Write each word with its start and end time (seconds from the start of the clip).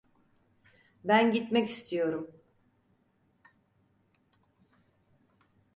Ben 1.03 1.31
gitmek 1.31 1.69
istiyorum. 1.69 2.31